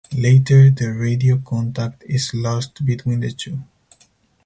[0.17, 3.59] Later the radio contact is lost between the two.